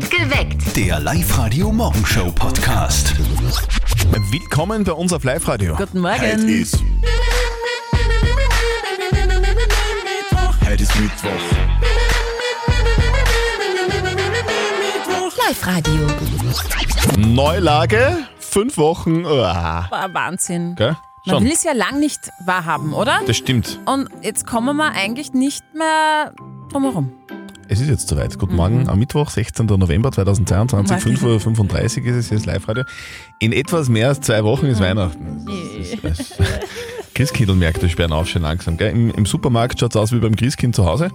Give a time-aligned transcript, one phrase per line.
[0.00, 0.74] Geweckt.
[0.74, 3.12] Der Live-Radio-Morgenshow-Podcast.
[4.30, 5.74] Willkommen bei uns auf Live-Radio.
[5.76, 6.48] Guten Heute Morgen.
[6.48, 6.78] ist.
[10.66, 11.30] Heute ist Mittwoch.
[15.46, 16.06] Live-Radio.
[17.18, 19.26] Neulage, fünf Wochen.
[19.26, 19.88] Uah.
[19.90, 20.74] War Wahnsinn.
[20.76, 20.96] Gell?
[21.26, 21.44] Man Schon.
[21.44, 23.20] will es ja lang nicht wahrhaben, oder?
[23.26, 23.78] Das stimmt.
[23.84, 26.32] Und jetzt kommen wir eigentlich nicht mehr
[26.70, 27.12] drumherum.
[27.72, 28.38] Es ist jetzt soweit.
[28.38, 29.64] Guten Morgen am Mittwoch, 16.
[29.64, 31.38] November 2022, Warte.
[31.38, 32.84] 5.35 Uhr ist es jetzt Live-Radio.
[33.38, 35.46] In etwas mehr als zwei Wochen ist Weihnachten.
[35.46, 36.48] Das ist, das
[37.14, 38.76] Christkindlmärkte sperren auf schon langsam.
[38.76, 38.90] Gell?
[38.92, 41.08] Im, Im Supermarkt schaut es aus wie beim Christkind zu Hause.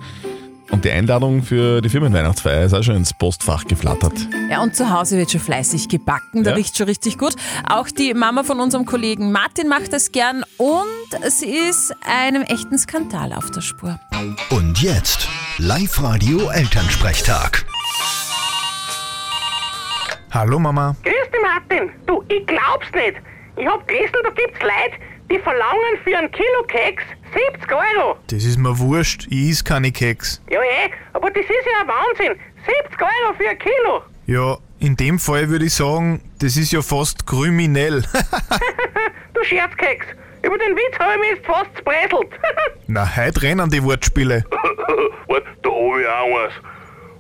[0.72, 4.14] Und die Einladung für die Firmenweihnachtsfeier ist auch schon ins Postfach geflattert.
[4.50, 6.56] Ja, und zu Hause wird schon fleißig gebacken, da Ja.
[6.56, 7.36] riecht schon richtig gut.
[7.70, 12.80] Auch die Mama von unserem Kollegen Martin macht das gern und sie ist einem echten
[12.80, 14.00] Skandal auf der Spur.
[14.50, 15.28] Und jetzt
[15.60, 17.66] Live-Radio Elternsprechtag.
[20.32, 20.96] Hallo Mama.
[21.04, 21.90] Grüß dich, Martin.
[22.06, 23.16] Du, ich glaub's nicht.
[23.56, 27.02] Ich hab gelesen, da gibt's Leute, die verlangen für einen Kilo Keks
[27.56, 28.18] 70 Euro.
[28.28, 30.44] Das ist mir wurscht, ich is keine Keks.
[30.52, 32.40] Ja, eh, aber das ist ja ein Wahnsinn.
[32.84, 34.04] 70 Euro für ein Kilo.
[34.28, 38.04] Ja, in dem Fall würde ich sagen, das ist ja fast kriminell.
[39.34, 40.06] Du Scherzkeks.
[40.48, 42.30] Über den Witz habe ich mich jetzt fast zbreselt.
[42.88, 44.46] Na, heute rennen die Wortspiele.
[45.28, 46.54] Wart, da hab ich auch eins.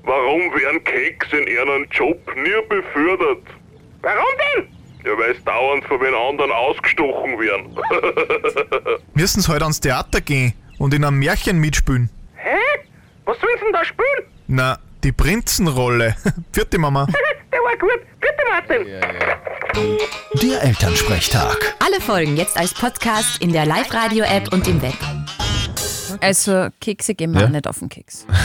[0.04, 3.44] Warum werden Keks in ihren Job nie befördert?
[4.02, 4.26] Warum
[4.56, 4.68] denn?
[5.04, 7.78] Ja, weil sie dauernd von den anderen ausgestochen werden.
[9.14, 12.10] Müssen sie heute ans Theater gehen und in einem Märchen mitspielen.
[12.36, 12.56] Hä?
[13.26, 14.24] Was sollen sie denn da spielen?
[14.48, 16.16] Na, die Prinzenrolle.
[16.54, 17.08] Vierte Mama.
[17.68, 18.00] Der war gut.
[18.22, 18.88] Bitte, Martin.
[20.42, 21.76] Der Elternsprechtag.
[21.86, 24.96] Alle Folgen jetzt als Podcast in der Live-Radio-App und im Web.
[26.22, 27.46] Also Kekse gehen mir Ja.
[27.48, 28.26] auch nicht auf den Keks.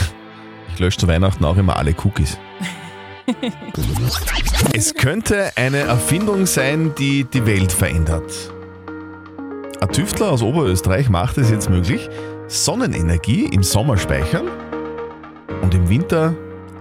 [0.73, 2.39] Ich lösche zu Weihnachten auch immer alle Cookies.
[4.73, 8.51] es könnte eine Erfindung sein, die die Welt verändert.
[9.79, 12.09] Ein Tüftler aus Oberösterreich macht es jetzt möglich,
[12.47, 14.47] Sonnenenergie im Sommer speichern
[15.61, 16.33] und im Winter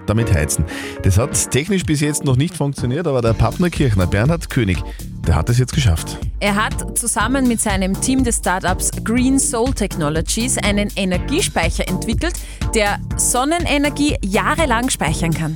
[0.06, 0.64] damit heizen.
[1.02, 4.82] Das hat technisch bis jetzt noch nicht funktioniert, aber der Pappnerkirchner Bernhard König,
[5.26, 6.18] der hat es jetzt geschafft.
[6.40, 12.34] Er hat zusammen mit seinem Team des Startups Green Soul Technologies einen Energiespeicher entwickelt,
[12.74, 15.54] der Sonnenenergie jahrelang speichern kann.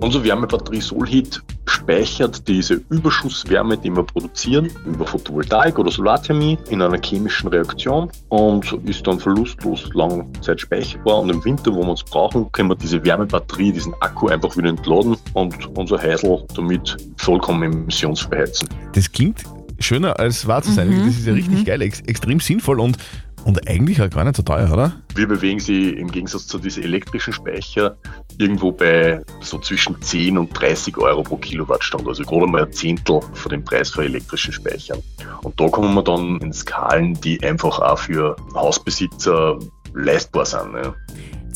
[0.00, 1.42] Unsere Wärmebatterie Solheat
[1.88, 8.70] speichert diese Überschusswärme, die wir produzieren, über Photovoltaik oder Solarthermie in einer chemischen Reaktion und
[8.84, 11.20] ist dann verlustlos lange Zeit speicherbar.
[11.20, 14.68] Und im Winter, wo wir es brauchen, können wir diese Wärmebatterie, diesen Akku einfach wieder
[14.68, 18.68] entladen und unser Heisel damit vollkommen emissionsfrei heizen.
[18.92, 19.44] Das klingt
[19.78, 20.90] schöner als wahr zu sein.
[21.06, 22.98] Das ist ja richtig geil, ex extrem sinnvoll und,
[23.44, 24.92] und eigentlich auch gar nicht so teuer, oder?
[25.14, 27.96] Wir bewegen sie im Gegensatz zu diesen elektrischen Speicher
[28.38, 33.20] irgendwo bei so zwischen 10 und 30 Euro pro Kilowattstunde, also gerade mal ein Zehntel
[33.32, 35.02] von dem Preis für elektrische Speichern.
[35.42, 39.58] Und da kommen wir dann in Skalen, die einfach auch für Hausbesitzer
[39.94, 40.72] leistbar sind.
[40.72, 40.94] Ne?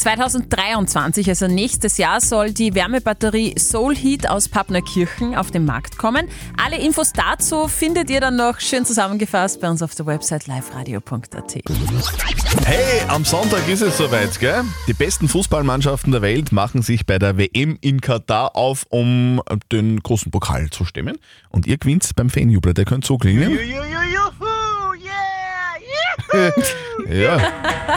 [0.03, 6.27] 2023, also nächstes Jahr, soll die Wärmebatterie Soulheat aus Pappnerkirchen auf den Markt kommen.
[6.61, 11.55] Alle Infos dazu findet ihr dann noch schön zusammengefasst bei uns auf der Website liveradio.at.
[12.65, 14.65] Hey, am Sonntag ist es soweit, gell?
[14.89, 20.01] Die besten Fußballmannschaften der Welt machen sich bei der WM in Katar auf, um den
[20.01, 21.17] großen Pokal zu stemmen.
[21.49, 23.57] Und ihr gewinnt beim Fanjubel, der könnt so klingen.
[27.11, 27.39] ja,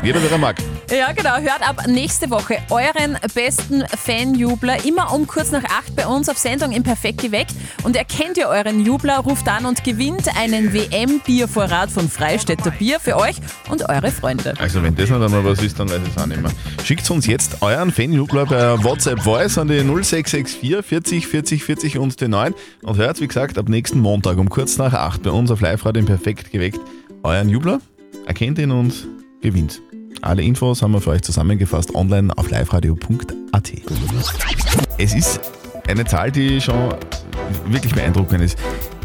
[0.04, 0.58] jeder, der er mag.
[0.90, 1.38] Ja, genau.
[1.38, 6.38] Hört ab nächste Woche euren besten Fanjubler immer um kurz nach acht bei uns auf
[6.38, 7.56] Sendung im Perfekt geweckt.
[7.84, 13.16] Und erkennt ihr euren Jubler, ruft an und gewinnt einen WM-Biervorrat von Freistädter Bier für
[13.18, 13.36] euch
[13.70, 14.54] und eure Freunde.
[14.60, 16.52] Also wenn das nicht einmal was ist, dann weiß ich es auch nicht mehr.
[16.84, 22.22] Schickt uns jetzt euren Fanjubler per WhatsApp Voice an die 0664 40 40 40 und
[22.22, 22.54] den 9
[22.84, 26.02] und hört, wie gesagt, ab nächsten Montag um kurz nach 8 bei uns auf Live-Radio
[26.02, 26.80] im Perfekt geweckt
[27.26, 27.80] euren Jubler,
[28.26, 29.08] erkennt ihn und
[29.42, 29.82] gewinnt.
[30.22, 33.72] Alle Infos haben wir für euch zusammengefasst online auf liveradio.at.
[34.98, 35.40] Es ist
[35.88, 36.96] eine Zahl, die schon
[37.68, 38.58] wirklich beeindruckend ist.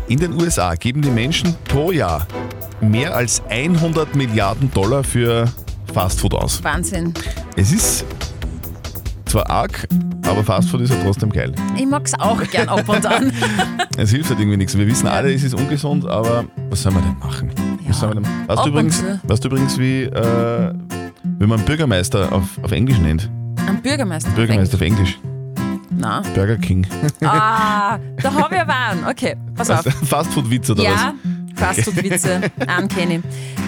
[0.09, 2.27] In den USA geben die Menschen pro Jahr
[2.81, 5.47] mehr als 100 Milliarden Dollar für
[5.93, 6.63] Fastfood aus.
[6.65, 7.13] Wahnsinn.
[7.57, 8.05] Es ist
[9.27, 9.87] zwar arg,
[10.27, 11.55] aber Fastfood ist ja trotzdem geil.
[11.77, 13.33] Ich mag's auch gern ab und an.
[13.97, 14.79] Es hilft halt irgendwie nichts.
[14.79, 17.51] Wir wissen alle, es ist ungesund, aber was soll man denn machen?
[17.91, 20.73] Was ab du übrigens, weißt du übrigens, wie, äh,
[21.39, 23.29] wie man Bürgermeister auf, auf Englisch nennt?
[23.69, 24.31] Am Bürgermeister.
[24.31, 25.19] Bürgermeister auf Englisch.
[25.91, 26.23] Na.
[26.35, 26.87] Burger King.
[27.23, 29.07] Ah, da habe ich aber einen.
[29.07, 29.83] Okay, pass auf.
[29.85, 31.15] Fastfood-Witz oder Ja,
[31.57, 33.23] Fastfood-Witze ankennen.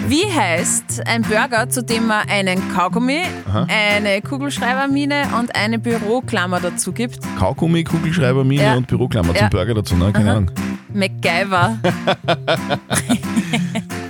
[0.07, 3.21] Wie heißt ein Burger, zu dem man einen Kaugummi,
[3.67, 7.19] eine Kugelschreibermine und eine Büroklammer dazu gibt?
[7.37, 8.73] Kaugummi, Kugelschreibermine Ja.
[8.75, 9.41] und Büroklammer Ja.
[9.41, 10.11] zum Burger dazu, ne?
[10.11, 10.51] Keine Ahnung.
[10.93, 11.77] MacGyver.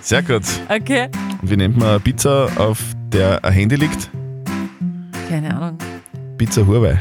[0.04, 0.44] Sehr gut.
[0.68, 1.10] Okay.
[1.42, 4.10] Und wie nennt man eine Pizza, auf der ein Handy liegt?
[5.30, 5.78] Keine Ahnung.
[6.38, 7.00] Pizza Huawei.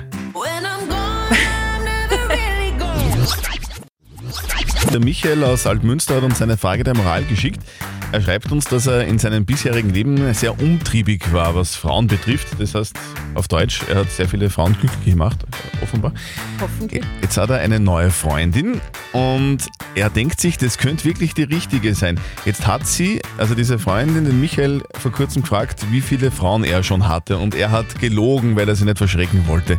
[4.93, 7.61] Der Michael aus Altmünster hat uns eine Frage der Moral geschickt.
[8.13, 12.49] Er schreibt uns, dass er in seinem bisherigen Leben sehr umtriebig war, was Frauen betrifft.
[12.59, 12.95] Das heißt,
[13.35, 15.39] auf Deutsch, er hat sehr viele Frauen glücklich gemacht,
[15.83, 16.13] offenbar.
[16.61, 17.03] Hoffentlich.
[17.23, 18.83] Jetzt hat er eine neue Freundin
[19.13, 22.21] und er denkt sich, das könnte wirklich die richtige sein.
[22.45, 26.83] Jetzt hat sie, also diese Freundin, den Michael vor kurzem gefragt, wie viele Frauen er
[26.83, 29.79] schon hatte und er hat gelogen, weil er sie nicht verschrecken wollte.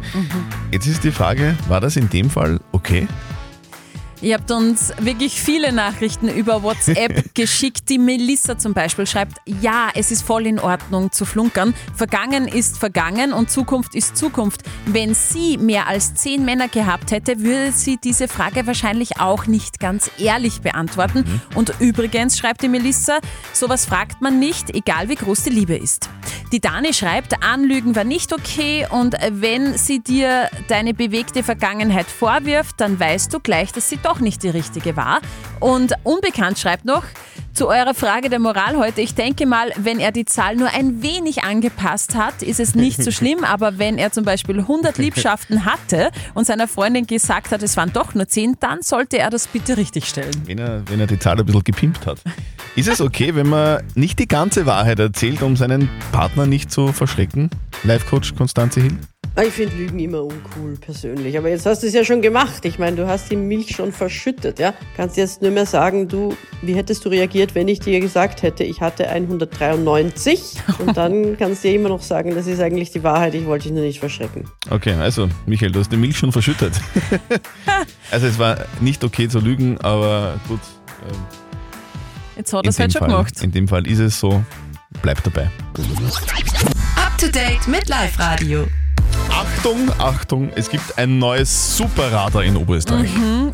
[0.72, 3.08] Jetzt ist die Frage, war das in dem Fall okay?
[4.24, 7.90] Ihr habt uns wirklich viele Nachrichten über WhatsApp geschickt.
[7.90, 11.74] Die Melissa zum Beispiel schreibt, ja, es ist voll in Ordnung zu flunkern.
[11.94, 14.62] Vergangen ist vergangen und Zukunft ist Zukunft.
[14.86, 19.82] Wenn sie mehr als zehn Männer gehabt hätte, würde sie diese Frage wahrscheinlich auch nicht
[19.82, 21.42] ganz ehrlich beantworten.
[21.54, 23.20] Und übrigens, schreibt die Melissa,
[23.52, 26.10] sowas fragt man nicht, egal wie groß die Liebe ist.
[26.54, 32.80] Die Dani schreibt, Anlügen war nicht okay und wenn sie dir deine bewegte Vergangenheit vorwirft,
[32.80, 35.20] dann weißt du gleich, dass sie doch nicht die richtige war.
[35.60, 37.04] Und Unbekannt schreibt noch,
[37.54, 41.04] zu eurer Frage der Moral heute, ich denke mal, wenn er die Zahl nur ein
[41.04, 45.64] wenig angepasst hat, ist es nicht so schlimm, aber wenn er zum Beispiel 100 Liebschaften
[45.64, 49.46] hatte und seiner Freundin gesagt hat, es waren doch nur 10, dann sollte er das
[49.48, 50.34] bitte richtig stellen.
[50.46, 52.20] Wenn er, wenn er die Zahl ein bisschen gepimpt hat.
[52.76, 56.92] Ist es okay, wenn man nicht die ganze Wahrheit erzählt, um seinen Partner nicht zu
[56.92, 57.52] verschrecken?
[57.84, 58.98] Live-Coach Konstanze Hill?
[59.42, 61.36] Ich finde Lügen immer uncool, persönlich.
[61.40, 62.64] Aber jetzt hast du es ja schon gemacht.
[62.66, 64.76] Ich meine, du hast die Milch schon verschüttet, ja?
[64.96, 68.64] Kannst jetzt nur mehr sagen, du, wie hättest du reagiert, wenn ich dir gesagt hätte,
[68.64, 70.54] ich hatte 193?
[70.78, 73.64] Und dann kannst du dir immer noch sagen, das ist eigentlich die Wahrheit, ich wollte
[73.64, 74.46] dich nur nicht verschrecken.
[74.70, 76.74] Okay, also Michael, du hast die Milch schon verschüttet.
[78.12, 80.60] also es war nicht okay zu lügen, aber gut.
[81.10, 81.18] ähm,
[82.36, 83.42] Jetzt hat er in es halt dem schon Fall, gemacht.
[83.42, 84.44] In dem Fall ist es so,
[85.02, 85.50] bleib dabei.
[86.96, 88.68] Up to date mit Live Radio.
[89.36, 93.10] Achtung, Achtung, es gibt ein neues Superradar in Oberösterreich.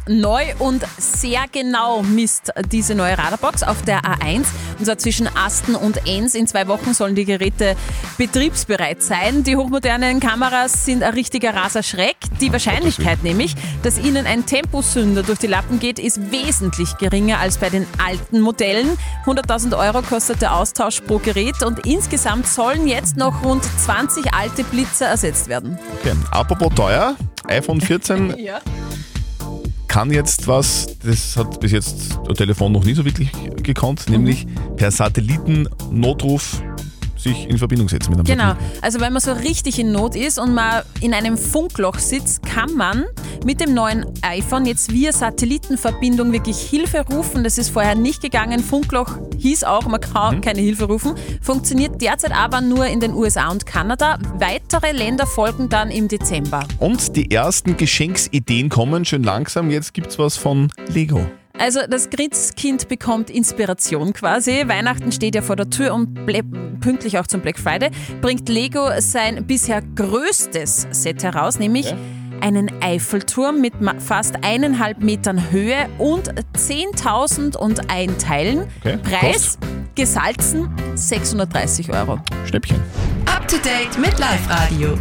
[0.07, 4.45] Neu und sehr genau misst diese neue Radarbox auf der A1.
[4.77, 6.35] Und zwar zwischen Asten und Enns.
[6.35, 7.75] In zwei Wochen sollen die Geräte
[8.17, 9.43] betriebsbereit sein.
[9.43, 12.17] Die hochmodernen Kameras sind ein richtiger Raserschreck.
[12.41, 17.57] Die Wahrscheinlichkeit nämlich, dass ihnen ein Temposünder durch die Lappen geht, ist wesentlich geringer als
[17.57, 18.97] bei den alten Modellen.
[19.25, 24.63] 100.000 Euro kostet der Austausch pro Gerät und insgesamt sollen jetzt noch rund 20 alte
[24.63, 25.68] Blitzer ersetzt werden.
[25.99, 26.13] Okay.
[26.31, 27.15] Apropos teuer,
[27.47, 28.59] iPhone 14 Ja.
[29.87, 33.31] kann jetzt was, das hat bis jetzt das Telefon noch nie so wirklich
[33.63, 34.45] gekonnt, nämlich
[34.75, 36.61] per Satellitennotruf
[37.17, 38.79] sich in Verbindung setzen mit einem Genau, Satelliten.
[38.83, 42.73] also wenn man so richtig in Not ist und man in einem Funkloch sitzt, kann
[42.75, 43.05] man
[43.45, 47.43] mit dem neuen iPhone jetzt via Satellitenverbindung wirklich Hilfe rufen.
[47.43, 48.59] Das ist vorher nicht gegangen.
[48.59, 51.15] Funkloch hieß auch, man kann keine Hilfe rufen.
[51.41, 54.19] Funktioniert derzeit aber nur in den USA und Kanada.
[54.35, 56.67] Weitere Länder folgen dann im Dezember.
[56.79, 59.69] Und die ersten Geschenksideen kommen schön langsam.
[59.69, 61.25] Jetzt gibt's was von Lego.
[61.57, 64.63] Also das Christkind bekommt Inspiration quasi.
[64.67, 66.13] Weihnachten steht ja vor der Tür und
[66.79, 67.89] pünktlich auch zum Black Friday
[68.21, 71.93] bringt Lego sein bisher größtes Set heraus, nämlich
[72.41, 78.67] einen Eiffelturm mit fast eineinhalb Metern Höhe und 10.000 und ein Teilen.
[78.79, 79.57] Okay, Preis
[79.95, 82.19] gesalzen 630 Euro.
[82.45, 82.79] Schnäppchen.
[83.25, 84.97] Up to date mit Live Radio.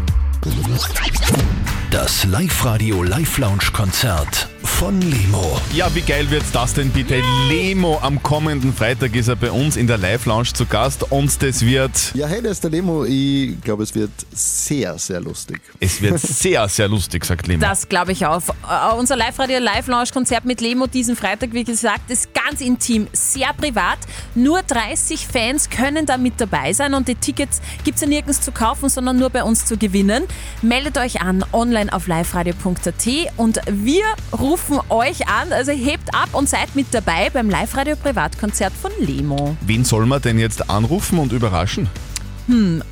[1.90, 5.61] Das Live-Radio Live-Lounge-Konzert von Lemo.
[5.73, 7.21] Ja, wie geil wird das denn bitte?
[7.49, 11.63] Lemo am kommenden Freitag ist er bei uns in der Live-Lounge zu Gast und das
[11.65, 13.05] wird, Ja, hey, das ist der Lemo.
[13.05, 15.61] Ich glaube, es wird sehr, sehr lustig.
[15.81, 17.61] es wird sehr, sehr lustig, sagt Lemo.
[17.61, 18.41] Das glaube ich auch.
[18.41, 23.99] Äh, unser Live-Radio Live-Launch-Konzert mit Lemo diesen Freitag, wie gesagt, ist ganz intim, sehr privat.
[24.37, 28.43] Nur 30 Fans können da mit dabei sein und die Tickets gibt es ja nirgends
[28.43, 30.23] zu kaufen, sondern nur bei uns zu gewinnen.
[30.63, 33.07] Meldet euch an online auf liveradio.at
[33.37, 34.05] und wir
[34.39, 34.58] rufen
[34.88, 39.57] euch an, also hebt ab und seid mit dabei beim Live-Radio Privatkonzert von Lemo.
[39.62, 41.88] Wen soll man denn jetzt anrufen und überraschen?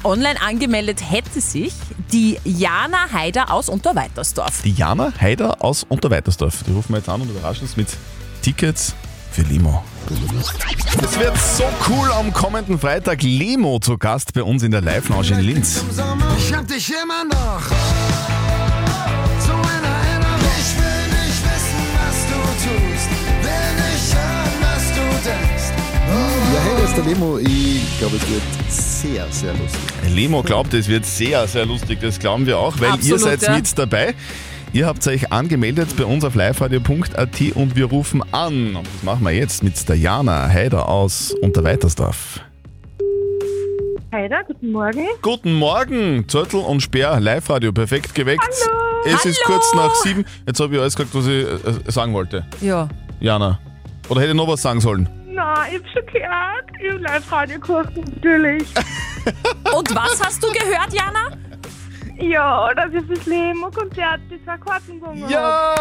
[0.05, 1.73] Online angemeldet hätte sich
[2.13, 4.61] die Jana Haider aus Unterweitersdorf.
[4.63, 6.63] Die Jana Haider aus Unterweitersdorf.
[6.67, 7.89] Die rufen wir jetzt an und überraschen uns mit
[8.43, 8.95] Tickets
[9.33, 9.83] für Limo.
[11.03, 15.29] Es wird so cool am kommenden Freitag Limo zu Gast bei uns in der Live-Lounge
[15.29, 15.83] in Linz.
[16.39, 18.26] Ich hab dich immer noch
[26.95, 29.81] der Lemo, ich glaube, es wird sehr, sehr lustig.
[30.15, 31.99] Lemo glaubt, es wird sehr, sehr lustig.
[32.01, 33.57] Das glauben wir auch, weil ihr Absolut, seid ja.
[33.57, 34.15] mit dabei.
[34.73, 38.77] Ihr habt euch angemeldet bei uns auf liveradio.at und wir rufen an.
[38.77, 42.41] Und das machen wir jetzt mit der Jana Heider aus Unterweitersdorf.
[44.13, 45.07] Heider, guten Morgen.
[45.23, 48.43] Guten Morgen, Zörtel und Speer, Live-Radio, perfekt geweckt.
[48.67, 49.17] Hallo.
[49.17, 49.59] Es ist Hallo.
[49.59, 50.25] kurz nach sieben.
[50.47, 52.45] Jetzt habe ich alles gesagt, was ich äh, sagen wollte.
[52.61, 52.89] Ja.
[53.21, 53.59] Jana.
[54.09, 55.09] Oder hätte ich noch was sagen sollen?
[55.47, 56.65] Na, ich hab's schon gehört.
[56.81, 58.67] Ich hab Live-Radio gehört, natürlich.
[59.77, 61.37] Und was hast du gehört, Jana?
[62.19, 65.31] ja, dass ich fürs Lemo-Konzert die zwei Karten hab.
[65.31, 65.75] Ja!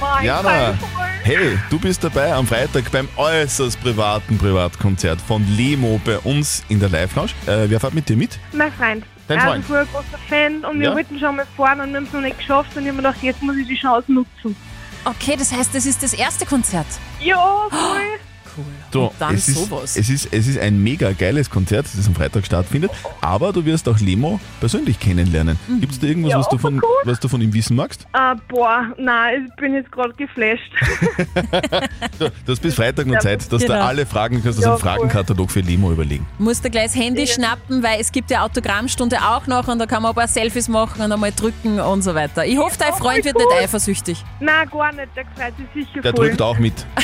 [0.00, 1.04] Boah, ich freu Jana, mich voll.
[1.22, 6.78] hey, du bist dabei am Freitag beim äußerst privaten Privatkonzert von Lemo bei uns in
[6.80, 7.30] der Live-Lounge.
[7.46, 8.38] Äh, wer fährt mit dir mit?
[8.52, 9.04] Mein Freund.
[9.28, 9.64] Dein Freund?
[9.64, 10.94] ist ein voll großer Fan und wir Ja?
[10.94, 13.02] wollten schon mal fahren und wir haben es noch nicht geschafft und ich hab mir
[13.02, 14.54] gedacht, jetzt muss ich die Chance nutzen.
[15.04, 16.86] Okay, das heißt, das ist das erste Konzert.
[17.20, 18.18] Ja, voll.
[18.90, 19.96] Du, dann es, ist, sowas.
[19.96, 23.88] es, ist, es ist ein mega geiles Konzert, das am Freitag stattfindet, aber du wirst
[23.88, 25.58] auch Lemo persönlich kennenlernen.
[25.66, 25.80] Mhm.
[25.80, 26.82] Gibt es da irgendwas, Ja, was, du von, cool.
[27.04, 28.06] was du von ihm wissen magst?
[28.12, 30.70] Äh, boah, nein, ich bin jetzt gerade geflasht.
[32.18, 33.84] Du, du hast bis Freitag noch Zeit, dass du Genau.
[33.86, 36.26] alle Fragen kannst, also Ja, einen Fragenkatalog für Lemo überlegen.
[36.38, 39.86] Musst du gleich das Handy schnappen, weil es gibt ja Autogrammstunde auch noch und da
[39.86, 42.44] kann man ein paar Selfies machen und einmal drücken und so weiter.
[42.46, 43.44] Ich hoffe, dein Ja, Freund voll wird cool.
[43.54, 44.24] nicht eifersüchtig.
[44.40, 46.28] nein, gar nicht, der freut sich sicher Der voll.
[46.28, 46.74] drückt auch mit.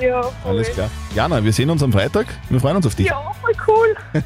[0.00, 0.32] Ja, voll.
[0.44, 0.90] Alles klar.
[1.14, 2.26] Jana, wir sehen uns am Freitag.
[2.50, 3.06] Wir freuen uns auf dich.
[3.06, 3.96] Ja, voll cool.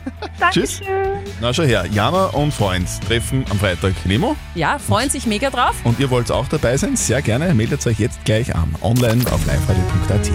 [0.50, 0.78] Tschüss.
[0.80, 1.18] Dankeschön.
[1.40, 5.74] Na schau her, Jana und Freund treffen am Freitag Lemo Ja, freuen sich mega drauf.
[5.84, 6.96] und ihr wollt auch dabei sein?
[6.96, 8.74] Sehr gerne, meldet euch jetzt gleich an.
[8.82, 10.30] Online auf liveradio.at.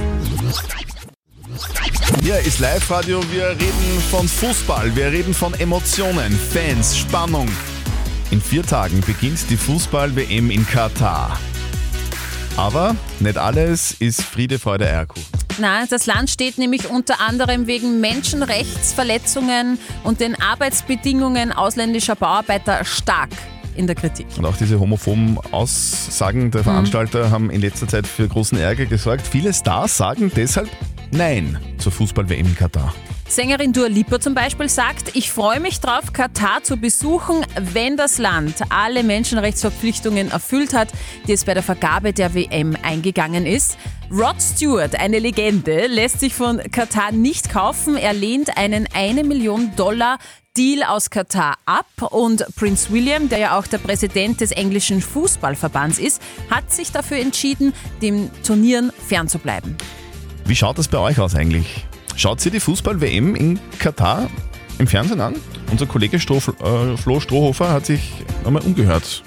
[2.22, 7.48] Hier ist Live-Radio, wir reden von Fußball, wir reden von Emotionen, Fans, Spannung.
[8.32, 11.38] In vier Tagen beginnt die Fußball-WM in Katar.
[12.58, 15.24] Aber nicht alles ist Friede, Freude, Eierkuchen.
[15.58, 23.30] Nein, das Land steht nämlich unter anderem wegen Menschenrechtsverletzungen und den Arbeitsbedingungen ausländischer Bauarbeiter stark
[23.76, 24.28] in der Kritik.
[24.38, 29.26] Und auch diese homophoben Aussagen der Veranstalter haben in letzter Zeit für großen Ärger gesorgt.
[29.26, 30.70] Viele Stars sagen deshalb
[31.12, 32.94] Nein zur Fußball-WM in Katar.
[33.27, 38.20] Sängerin Dua Lipa zum Beispiel sagt, ich freue mich drauf, Katar zu besuchen, wenn das
[38.20, 40.89] Land alle Menschenrechtsverpflichtungen erfüllt hat,
[41.27, 43.77] die es bei der Vergabe der WM eingegangen ist.
[44.12, 47.98] Rod Stewart, eine Legende, lässt sich von Katar nicht kaufen.
[47.98, 50.20] Er lehnt einen 1 Million Dollar
[50.55, 55.98] Deal aus Katar ab und Prince William, der ja auch der Präsident des englischen Fußballverbands
[55.98, 59.75] ist, hat sich dafür entschieden, dem Turnieren fernzubleiben.
[60.46, 61.86] Wie schaut das bei euch aus eigentlich?
[62.18, 64.30] Schaut ihr die Fußball-WM in Katar
[64.80, 65.36] im Fernsehen an?
[65.70, 68.14] Unser Kollege Stroh, äh, Flo Strohhofer hat sich
[68.46, 69.22] einmal umgehört,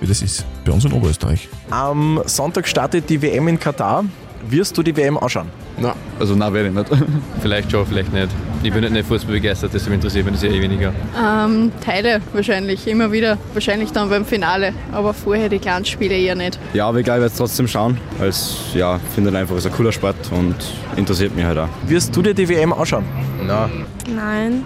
[0.00, 1.48] wie das ist bei uns in Oberösterreich.
[1.70, 4.04] Am Sonntag startet die WM in Katar.
[4.48, 5.48] Wirst du die WM anschauen?
[5.78, 6.90] Na, also nein, werde ich nicht.
[7.40, 8.28] vielleicht schon, vielleicht nicht.
[8.62, 10.92] Ich bin nicht, nicht Fußball begeistert, deshalb interessiert mich das eh weniger.
[11.20, 13.36] Ähm, Teile wahrscheinlich, immer wieder.
[13.52, 14.72] Wahrscheinlich dann beim Finale.
[14.92, 16.58] Aber vorher die kleinen Spiele eher nicht.
[16.72, 19.66] Ja, aber egal, ich werde es trotzdem schauen, weil es, ja, finde ich einfach, ist
[19.66, 20.54] ein cooler Sport und
[20.96, 21.68] interessiert mich halt auch.
[21.86, 23.04] Wirst du dir die WM anschauen?
[23.46, 23.70] Nein.
[24.14, 24.62] Nein,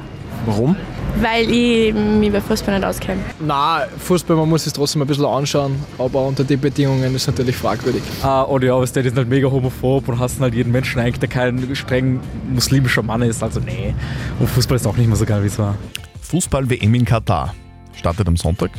[0.46, 0.76] Warum?
[1.20, 3.20] Weil ich mich bei Fußball nicht auskenne.
[3.40, 7.26] Na, Fußball, man muss es trotzdem ein bisschen anschauen, aber unter den Bedingungen ist es
[7.26, 8.02] natürlich fragwürdig.
[8.22, 11.20] Ah, und ja, aber der ist halt mega homophob und hassen halt jeden Menschen eigentlich,
[11.20, 12.20] der kein streng
[12.50, 13.42] muslimischer Mann ist.
[13.42, 13.94] Also nee.
[14.38, 15.76] Und Fußball ist auch nicht mehr so geil, wie es war.
[16.22, 17.54] Fußball-WM in Katar
[17.94, 18.70] startet am Sonntag.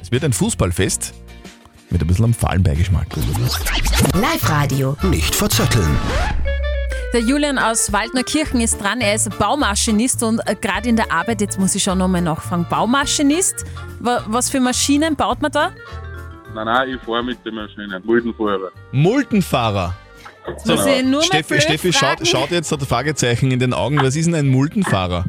[0.00, 1.14] Es wird ein Fußballfest
[1.90, 3.06] mit ein bisschen einem fahlen Beigeschmack.
[4.14, 4.96] Live-Radio.
[5.02, 5.98] Nicht verzetteln.
[7.12, 9.00] Der Julian aus Waldnerkirchen ist dran.
[9.02, 12.66] Er ist Baumaschinist und äh, gerade in der Arbeit, jetzt muss ich schon nochmal nachfragen,
[12.70, 13.66] Baumaschinist,
[14.00, 15.72] Wa- was für Maschinen baut man da?
[16.54, 18.00] Nein, nein, ich fahre mit den Maschinen.
[18.04, 18.70] Muldenfahrer.
[18.92, 19.94] Muldenfahrer.
[20.64, 23.98] Nur mal Steffi, Steffi schaut, schaut jetzt das Fragezeichen in den Augen.
[24.02, 25.24] Was ist denn ein Muldenfahrer?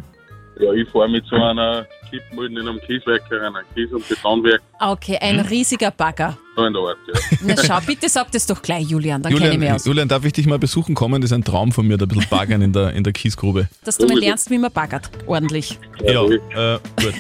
[0.60, 4.62] Ja, ich fahre mit so einer Kippmulden in einem Kieswerk herein, ein Kies- und Betonwerk,
[4.79, 5.48] Okay, ein Hm?
[5.48, 6.38] riesiger Bagger.
[6.58, 7.38] so in der Art, ja.
[7.41, 9.86] Na schau, bitte sag das doch gleich, Julian, dann kenne ich mich Julian, aus.
[9.86, 11.22] Julian, darf ich dich mal besuchen kommen?
[11.22, 13.67] Das ist ein Traum von mir, da ein bisschen baggern in der, in der Kiesgrube.
[13.86, 15.10] Dass du mal lernst, wie man baggert.
[15.25, 15.79] Ordentlich.
[16.05, 17.13] Ja, äh, gut.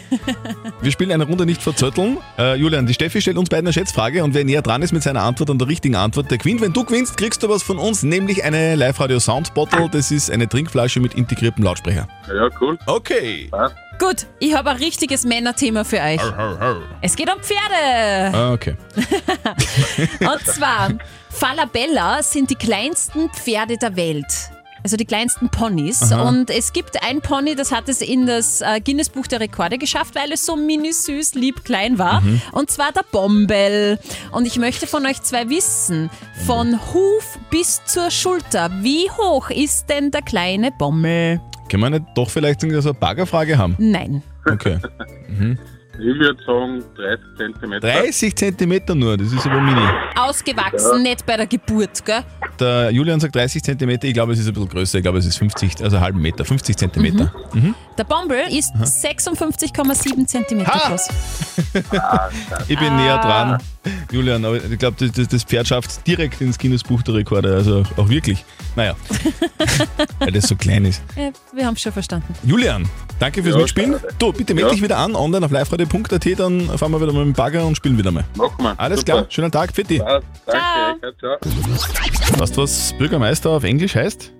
[0.81, 2.17] Wir spielen eine Runde nicht verzötteln.
[2.37, 5.01] Äh, Julian, die Steffi stellt uns beiden eine Schätzfrage und wer näher dran ist mit
[5.03, 6.61] seiner Antwort an der richtigen Antwort, der gewinnt.
[6.61, 9.89] Wenn du gewinnst, kriegst du was von uns, nämlich eine Live-Radio Sound Bottle.
[9.91, 12.07] Das ist eine Trinkflasche mit integriertem Lautsprecher.
[12.27, 12.77] Ja, cool.
[12.85, 13.49] Okay.
[13.99, 16.21] Gut, ich habe ein richtiges Männerthema für euch.
[17.01, 18.35] Es geht um Pferde.
[18.35, 18.75] Ah, okay.
[20.19, 20.89] Und zwar,
[21.29, 24.25] Falabella sind die kleinsten Pferde der Welt.
[24.83, 26.11] Also die kleinsten Ponys.
[26.11, 26.27] Aha.
[26.27, 30.13] Und es gibt ein Pony, das hat es in das äh, Guinness-Buch der Rekorde geschafft,
[30.15, 32.19] weil es so mini süß, lieb, klein war.
[32.19, 32.41] Mhm.
[32.51, 33.97] Und zwar der Bombel.
[34.33, 36.09] Und ich möchte von euch zwei wissen,
[36.45, 41.39] von Huf bis zur Schulter, wie hoch ist denn der kleine Bommel?
[41.73, 43.75] Können wir nicht doch vielleicht so eine Baggerfrage haben?
[43.79, 44.21] Nein.
[44.47, 44.77] Okay.
[45.27, 45.57] Mhm.
[45.93, 47.79] Ich würde sagen 30 cm.
[47.81, 49.81] 30 Zentimeter nur, das ist aber mini.
[50.15, 52.21] Ausgewachsen, nicht bei der Geburt, gell?
[52.59, 55.25] Der Julian sagt 30 Zentimeter, ich glaube, es ist ein bisschen größer, ich glaube, es
[55.25, 57.33] ist 50, also einen halben Meter, 50 Zentimeter.
[57.53, 57.73] Mhm.
[57.97, 61.07] Der Bombel ist 56,7 cm groß.
[62.67, 63.57] Ich bin näher dran,
[64.11, 68.07] Julian, aber ich glaube, das, das, Pferd schafft direkt ins Guinness-Buch der Rekorde, also auch
[68.07, 68.45] wirklich.
[68.75, 68.95] Naja,
[70.19, 71.01] weil das so klein ist.
[71.15, 72.33] Ja, wir haben es schon verstanden.
[72.43, 73.95] Julian, danke fürs Ja, Mitspielen.
[74.19, 74.73] Du, bitte melde Ja.
[74.73, 77.75] dich wieder an, online auf liveradio.at, dann fahren wir wieder mal mit dem Bagger und
[77.75, 78.23] spielen wieder mal.
[78.35, 78.79] Machen wir.
[78.79, 79.11] Alles Super.
[79.13, 79.97] klar, schönen Tag, Fitti.
[79.97, 81.37] Ja, danke, ciao.
[82.39, 84.31] Weißt du, was Bürgermeister auf Englisch heißt?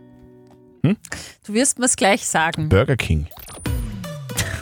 [0.84, 2.70] Du wirst mir es gleich sagen.
[2.70, 3.28] Burger King.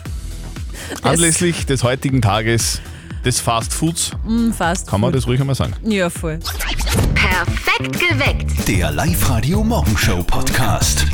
[1.01, 2.81] Anlässlich des heutigen Tages
[3.25, 4.87] des Fast Foods Mm, fast.
[4.87, 5.73] kann man das ruhig einmal sagen.
[5.83, 6.39] Ja, voll.
[7.15, 8.67] Perfekt geweckt.
[8.67, 11.05] Der Live-Radio Morgenshow Podcast.